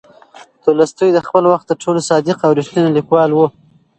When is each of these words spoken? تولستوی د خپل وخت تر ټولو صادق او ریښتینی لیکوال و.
تولستوی 0.63 1.09
د 1.13 1.19
خپل 1.27 1.43
وخت 1.51 1.65
تر 1.69 1.75
ټولو 1.83 1.99
صادق 2.09 2.37
او 2.45 2.51
ریښتینی 2.59 2.89
لیکوال 2.97 3.29
و. 3.33 3.39